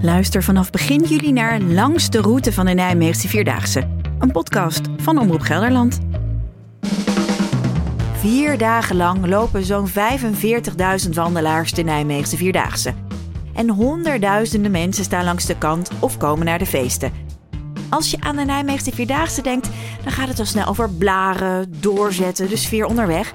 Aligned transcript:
Luister 0.00 0.42
vanaf 0.42 0.70
begin 0.70 1.02
juli 1.02 1.32
naar 1.32 1.60
Langs 1.60 2.10
de 2.10 2.20
route 2.20 2.52
van 2.52 2.66
de 2.66 2.72
Nijmeegse 2.72 3.28
Vierdaagse. 3.28 3.88
Een 4.18 4.30
podcast 4.30 4.80
van 4.96 5.18
Omroep 5.18 5.40
Gelderland. 5.40 5.98
Vier 8.12 8.58
dagen 8.58 8.96
lang 8.96 9.26
lopen 9.26 9.64
zo'n 9.64 9.88
45.000 9.88 11.10
wandelaars 11.12 11.72
de 11.72 11.82
Nijmeegse 11.82 12.36
Vierdaagse. 12.36 12.94
En 13.54 13.68
honderdduizenden 13.68 14.70
mensen 14.70 15.04
staan 15.04 15.24
langs 15.24 15.46
de 15.46 15.58
kant 15.58 15.90
of 15.98 16.16
komen 16.16 16.46
naar 16.46 16.58
de 16.58 16.66
feesten. 16.66 17.12
Als 17.88 18.10
je 18.10 18.20
aan 18.20 18.36
de 18.36 18.44
Nijmeegse 18.44 18.92
Vierdaagse 18.94 19.42
denkt, 19.42 19.68
dan 20.02 20.12
gaat 20.12 20.28
het 20.28 20.38
al 20.38 20.46
snel 20.46 20.66
over 20.66 20.90
blaren, 20.90 21.72
doorzetten, 21.80 22.48
de 22.48 22.56
sfeer 22.56 22.86
onderweg. 22.86 23.32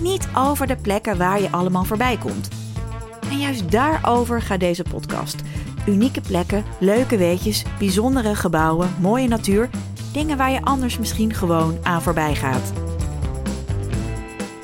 Niet 0.00 0.28
over 0.36 0.66
de 0.66 0.76
plekken 0.76 1.18
waar 1.18 1.40
je 1.40 1.50
allemaal 1.50 1.84
voorbij 1.84 2.16
komt. 2.16 2.48
En 3.30 3.38
juist 3.38 3.70
daarover 3.70 4.42
gaat 4.42 4.60
deze 4.60 4.82
podcast. 4.82 5.42
Unieke 5.86 6.20
plekken, 6.20 6.64
leuke 6.80 7.16
weetjes, 7.16 7.64
bijzondere 7.78 8.34
gebouwen, 8.34 8.94
mooie 9.00 9.28
natuur. 9.28 9.70
Dingen 10.12 10.36
waar 10.36 10.50
je 10.50 10.62
anders 10.62 10.98
misschien 10.98 11.34
gewoon 11.34 11.78
aan 11.82 12.02
voorbij 12.02 12.34
gaat. 12.34 12.72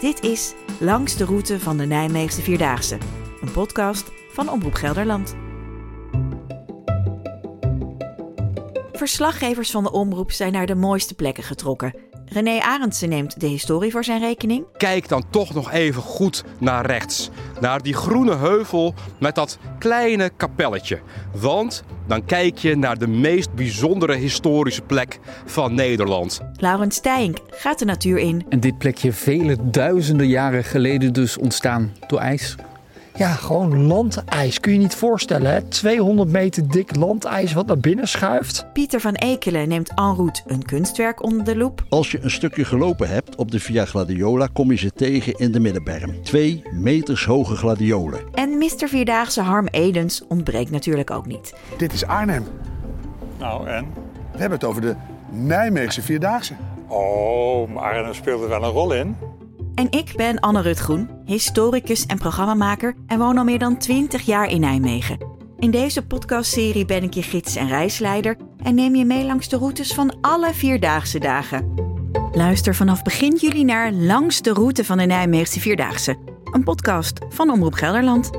Dit 0.00 0.22
is 0.22 0.54
Langs 0.78 1.16
de 1.16 1.24
route 1.24 1.60
van 1.60 1.76
de 1.76 1.84
Nijmeegse 1.84 2.42
Vierdaagse. 2.42 2.98
Een 3.40 3.52
podcast 3.52 4.10
van 4.32 4.48
Omroep 4.48 4.74
Gelderland. 4.74 5.34
Verslaggevers 8.92 9.70
van 9.70 9.82
de 9.82 9.92
omroep 9.92 10.32
zijn 10.32 10.52
naar 10.52 10.66
de 10.66 10.74
mooiste 10.74 11.14
plekken 11.14 11.44
getrokken. 11.44 11.94
René 12.26 12.60
Arendsen 12.60 13.08
neemt 13.08 13.40
de 13.40 13.46
historie 13.46 13.90
voor 13.90 14.04
zijn 14.04 14.20
rekening. 14.20 14.64
Kijk 14.76 15.08
dan 15.08 15.24
toch 15.30 15.54
nog 15.54 15.70
even 15.70 16.02
goed 16.02 16.44
naar 16.58 16.86
rechts. 16.86 17.30
Naar 17.60 17.82
die 17.82 17.94
groene 17.94 18.36
heuvel 18.36 18.94
met 19.18 19.34
dat 19.34 19.58
kleine 19.78 20.30
kapelletje. 20.36 20.98
Want 21.32 21.84
dan 22.06 22.24
kijk 22.24 22.58
je 22.58 22.76
naar 22.76 22.98
de 22.98 23.06
meest 23.06 23.54
bijzondere 23.54 24.14
historische 24.14 24.82
plek 24.82 25.18
van 25.44 25.74
Nederland. 25.74 26.40
Laurens 26.54 26.96
Stijnk 26.96 27.38
gaat 27.50 27.78
de 27.78 27.84
natuur 27.84 28.18
in. 28.18 28.46
En 28.48 28.60
dit 28.60 28.78
plekje 28.78 29.12
vele 29.12 29.56
duizenden 29.62 30.28
jaren 30.28 30.64
geleden 30.64 31.12
dus 31.12 31.38
ontstaan 31.38 31.92
door 32.06 32.20
ijs. 32.20 32.56
Ja, 33.16 33.32
gewoon 33.32 33.86
landijs. 33.86 34.60
Kun 34.60 34.72
je 34.72 34.78
niet 34.78 34.94
voorstellen, 34.94 35.52
hè? 35.52 35.62
200 35.62 36.28
meter 36.28 36.68
dik 36.68 36.96
landijs 36.96 37.52
wat 37.52 37.66
naar 37.66 37.78
binnen 37.78 38.08
schuift. 38.08 38.66
Pieter 38.72 39.00
van 39.00 39.14
Ekelen 39.14 39.68
neemt 39.68 39.88
en 39.88 40.14
route 40.14 40.42
een 40.46 40.62
kunstwerk 40.62 41.22
onder 41.22 41.44
de 41.44 41.56
loep. 41.56 41.84
Als 41.88 42.10
je 42.10 42.18
een 42.22 42.30
stukje 42.30 42.64
gelopen 42.64 43.08
hebt 43.08 43.36
op 43.36 43.50
de 43.50 43.60
Via 43.60 43.84
Gladiola, 43.84 44.48
kom 44.52 44.70
je 44.70 44.76
ze 44.76 44.92
tegen 44.92 45.32
in 45.32 45.52
de 45.52 45.60
middenberm. 45.60 46.22
Twee 46.22 46.62
meters 46.70 47.24
hoge 47.24 47.56
gladiolen. 47.56 48.20
En 48.34 48.58
Mr. 48.58 48.88
Vierdaagse 48.88 49.40
Harm 49.40 49.66
Edens 49.66 50.22
ontbreekt 50.28 50.70
natuurlijk 50.70 51.10
ook 51.10 51.26
niet. 51.26 51.54
Dit 51.76 51.92
is 51.92 52.06
Arnhem. 52.06 52.44
Nou, 53.38 53.68
en? 53.68 53.86
We 54.32 54.38
hebben 54.38 54.58
het 54.58 54.68
over 54.68 54.80
de 54.80 54.94
Nijmeegse 55.30 56.02
Vierdaagse. 56.02 56.54
Oh, 56.86 57.68
maar 57.68 57.82
Arnhem 57.82 58.14
speelt 58.14 58.42
er 58.42 58.48
wel 58.48 58.64
een 58.64 58.70
rol 58.70 58.92
in. 58.92 59.16
En 59.80 59.90
ik 59.90 60.12
ben 60.16 60.40
Anne 60.40 60.60
Rutgroen, 60.60 61.10
historicus 61.24 62.06
en 62.06 62.18
programmamaker 62.18 62.94
en 63.06 63.18
woon 63.18 63.38
al 63.38 63.44
meer 63.44 63.58
dan 63.58 63.78
20 63.78 64.22
jaar 64.22 64.48
in 64.48 64.60
Nijmegen. 64.60 65.18
In 65.58 65.70
deze 65.70 66.06
podcastserie 66.06 66.84
ben 66.84 67.02
ik 67.02 67.14
je 67.14 67.22
gids 67.22 67.56
en 67.56 67.68
reisleider 67.68 68.36
en 68.62 68.74
neem 68.74 68.94
je 68.94 69.04
mee 69.04 69.24
langs 69.24 69.48
de 69.48 69.56
routes 69.56 69.94
van 69.94 70.14
alle 70.20 70.54
Vierdaagse 70.54 71.18
dagen. 71.18 71.74
Luister 72.32 72.74
vanaf 72.74 73.02
begin 73.02 73.36
juli 73.36 73.64
naar 73.64 73.92
Langs 73.92 74.42
de 74.42 74.52
route 74.52 74.84
van 74.84 74.98
de 74.98 75.04
Nijmeegse 75.04 75.60
Vierdaagse, 75.60 76.16
een 76.44 76.64
podcast 76.64 77.18
van 77.28 77.50
Omroep 77.50 77.74
Gelderland. 77.74 78.30